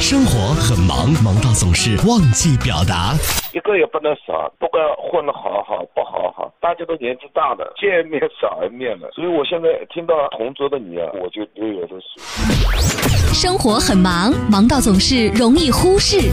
[0.00, 3.14] 生活很忙，忙到总是忘记表达。
[3.52, 9.10] 一个也不能少，不管混得好好不好好，大家都年纪大了，见面少一面了。
[9.12, 12.00] 所以我现在听到同桌的你啊，我就流眼泪水。
[13.32, 16.30] 生活很忙，忙到总是容易忽视。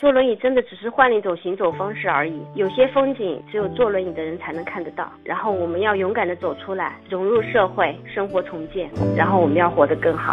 [0.00, 5.06] 坐轮椅真的只是换了一种行走方式而已，有些风景只有坐轮椅的人才能看得到。
[5.24, 10.32] 然后我们要勇敢的走出来，融入社会，生活重建，然后我们要活得更好。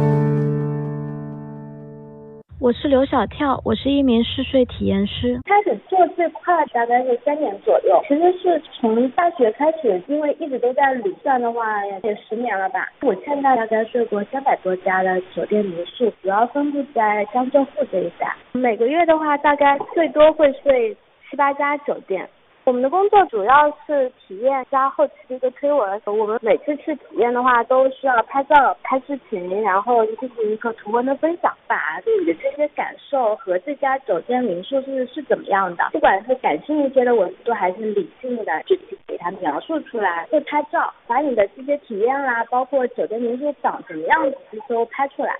[2.61, 5.41] 我是刘小跳，我是一名嗜睡体验师。
[5.45, 12.87] 开始做最快大概是三年左右，其实是从大学开始，因为一直都在旅算的话，也十年了吧。
[13.01, 18.31] 我现在大概睡过三百多家的酒店民宿，主要分布在江浙沪这一带。
[18.51, 20.95] 每个月的话，大概最多会睡
[21.31, 22.29] 七八家酒店。
[22.63, 26.01] 我们的工作主要是体验加后期的一个推文。
[26.05, 40.27] 我们每次去体验的话，都需要拍照、拍视频，然后进行一个图文的分享，把自己的这些感受和这家酒店民宿是是怎么样的，不管是感性一些的文字，还是理性的，具体给它描述出来。
[40.31, 45.35] 会拍照，把你的这些体验啦，包括酒店民宿长什么样子都拍出来。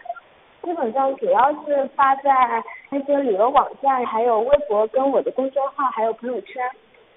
[0.63, 2.31] 基本上主要是发在
[2.89, 6.63] 那些旅游网站，还有微博跟我的公众号，还有朋友圈。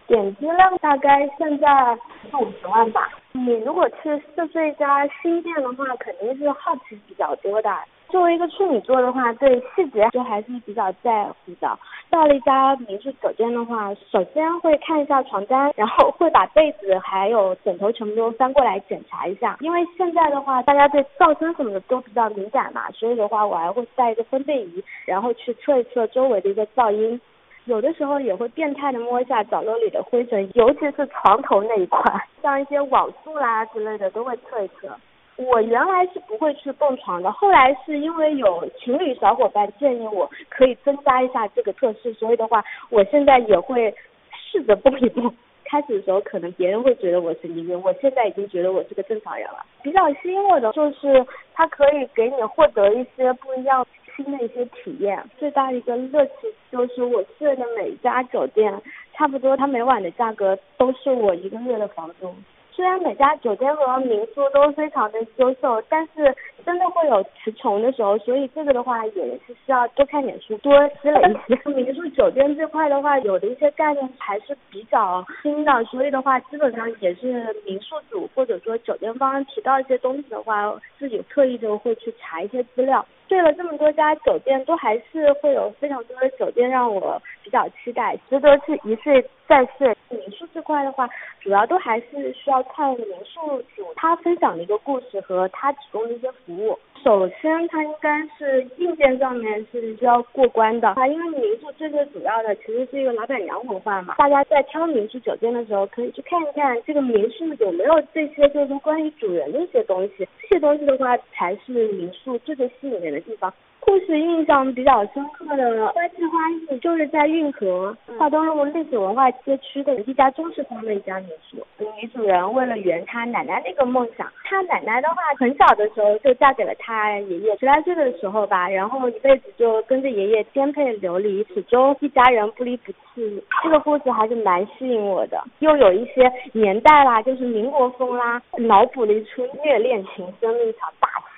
[0.06, 1.96] 点击量大概现在
[2.30, 3.08] 四五十万吧。
[3.32, 7.70] 你如果去试这家新店的话，肯定是好奇比较多的。
[8.10, 11.78] 作为一个处女座的话，对细节就还是比较在乎的。
[12.10, 19.56] 到了一家民宿酒店的话，首先会看一下床单，然后会把被子还有枕头全部都翻过来检查一下。
[19.60, 27.20] 因为现在的话，大家对噪声什么的都比较敏感嘛，所以的话，我还会带一个分贝仪，然后去测一测周围的一个噪音。
[27.66, 32.00] 有的时候也会变态的摸一下角落里的灰尘，尤其是床头那一块，
[32.42, 34.88] 像一些网速啦之类的都会测一测。
[35.36, 43.92] 我原来是不会去蹦床的，后来是因为有情侣小伙伴建议我可以增加一下这个测试，所以的话，我现在也会
[44.30, 45.34] 试着蹦一蹦。
[45.74, 49.58] 开始的时候可能别人会觉得我神经病，我现在已经觉得我是个正常人了。
[49.82, 53.84] 比较吸引我的就是它可以给你获得一些不一样。
[54.16, 56.32] 新的一些体验，最大一个乐趣
[56.70, 58.72] 就是我睡的每一家酒店，
[59.12, 62.32] 差不多它每晚的价格都是我一个月的房租。
[62.74, 66.34] 虽然每家酒店和民宿都非常的优秀，但是
[66.66, 71.70] 真的会有词穷的时候，所以这个的话也是需要多看点书，多积累一些。
[71.70, 83.06] 民宿酒店这块的话，有的一些概念还是比较新的，所以的话基本上也是民宿主或者说酒店方提到一些东西的话，自己特意就会去查一些资料。
[83.26, 89.94] 睡了这么多家酒店，都还是会有非常多的酒店让我比较期待，值得去一睡再睡。
[90.08, 91.08] 民宿这块的话，
[91.40, 96.78] 主要都还是需要看民宿主他分享的一个故事和他提供的一些服务。
[97.02, 104.14] 首先，它应该是硬件上面是需要过关的啊，因为民宿最最主要的其实是一个老板娘文化嘛。
[104.16, 113.52] 大家在挑民宿酒店的时候，可以去看一看这个民宿有没有这些就是关于主人的一些东西，这些东西的话才是民宿最最吸引人的地方。
[113.80, 121.66] 故事印象比较深刻的花季花艺，就是在运河华东路历史文化街区的一家中式风的一家民宿。
[122.00, 133.42] 女主人为了圆她奶奶那个梦想，她奶奶的话很小的时候就嫁给了她爷爷，十来岁的时候吧，然后一辈子就跟着爷爷颠沛流离，始终一家人不离不弃。
[133.64, 141.33] 这个故事还是蛮吸引我的，又有一些年代啦，就是民国风啦，脑补了一出虐恋情深的一场大戏。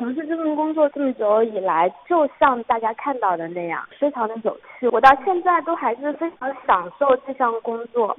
[0.00, 4.88] 从事这份工作这么久以来，就像大家看到的那样，非常的有趣。
[4.88, 8.16] 我到现在都还是非常享受这项工作。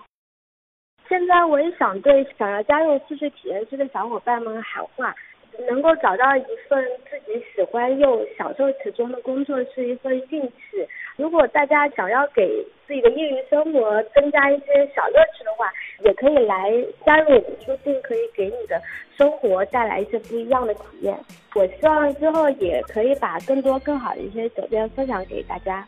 [1.10, 5.12] 现在我也想对想要加入试睡体验区的小伙伴们喊话：
[5.68, 10.88] 能够找到一份自己喜欢又享受其中的工作是一份运气。
[11.22, 14.66] 如果大家想要给自己的业余生活增加一些
[14.96, 15.72] 小乐趣的话，
[16.04, 16.72] 也可以来
[17.06, 18.82] 加入我们，说不定可以给你的
[19.16, 21.16] 生活带来一些不一样的体验。
[21.54, 25.88] 我希望之后也可以把更多更好的一些酒店分享给大家。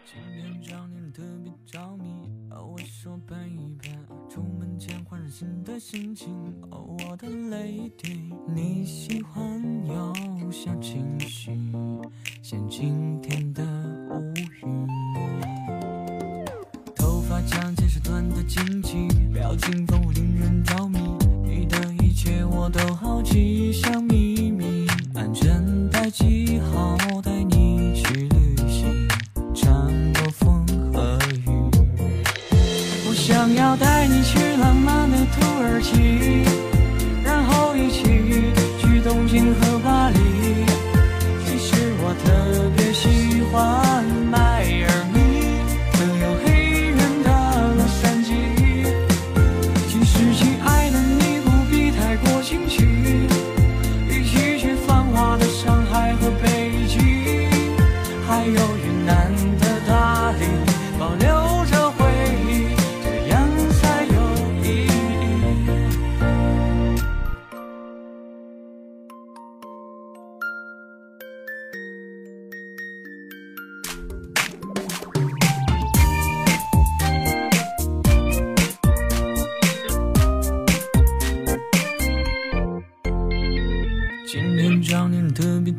[5.29, 6.31] 新的心情，
[6.69, 9.43] 哦，我的泪滴，你喜欢
[9.87, 11.51] 有小情绪
[26.59, 29.07] 好，带你去旅行，
[29.55, 29.73] 穿
[30.13, 31.49] 过风和雨。
[33.07, 36.43] 我想要带你去浪漫的土耳其，
[37.23, 38.03] 然后一起
[38.79, 39.79] 去东京和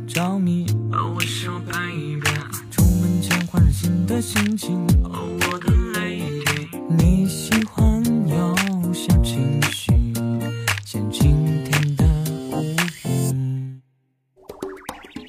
[0.06, 2.34] 着迷，哦，我想拍一遍。
[2.70, 6.68] 出门前换上新的心情，哦，我的 lady。
[6.96, 8.54] 你喜欢有
[8.92, 9.92] 小情绪，
[10.84, 12.04] 像晴天的
[12.52, 12.64] 乌
[13.04, 13.80] 云。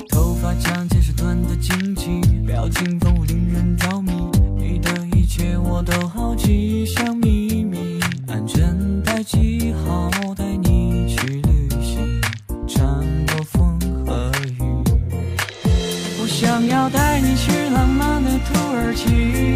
[0.10, 4.12] 头发长见识短的惊奇，表情丰富令人着迷。
[4.58, 7.45] 你的一切我都好奇，像秘
[16.38, 19.56] 想要带你去浪漫的土耳其，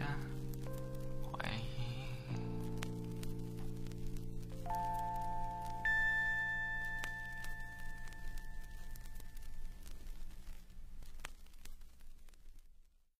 [0.00, 0.29] Yeah.